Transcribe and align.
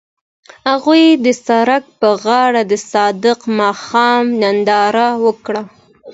هغوی 0.69 1.03
د 1.25 1.27
سړک 1.45 1.83
پر 1.99 2.11
غاړه 2.23 2.61
د 2.71 2.73
صادق 2.91 3.39
ماښام 3.59 4.23
ننداره 4.41 5.09
وکړه. 5.25 5.61